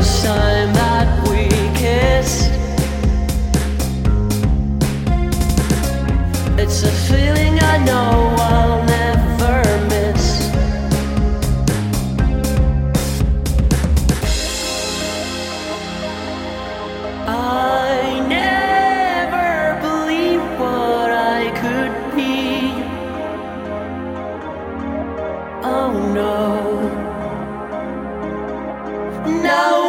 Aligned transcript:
first 0.00 0.24
time 0.24 0.72
that 0.72 1.28
we 1.28 1.44
kissed. 1.78 2.50
It's 6.58 6.82
a 6.84 6.92
feeling 7.08 7.60
I 7.60 7.76
know 7.84 8.34
I'll 8.38 8.82
never 8.96 9.56
miss. 9.92 10.24
I 17.26 18.24
never 18.38 19.52
believed 19.86 20.50
what 20.62 21.10
I 21.10 21.42
could 21.60 21.94
be. 22.16 22.38
Oh 25.62 25.92
no. 26.14 26.40
No. 29.42 29.79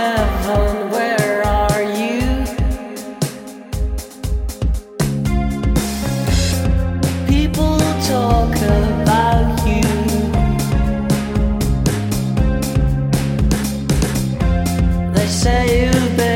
heaven, 0.00 0.90
where 0.94 1.42
are 1.58 1.82
you? 2.00 2.22
People 7.32 7.78
talk 8.12 8.54
about 8.66 9.48
you. 9.70 9.88
They 15.14 15.28
say 15.42 15.60
you've 15.84 16.16
been. 16.16 16.29